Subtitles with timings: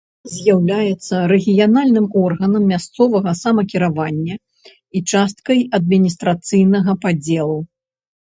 [0.35, 7.61] З'яўляецца рэгіянальным органам мясцовага самакіравання і часткай адміністрацыйнага падзелу.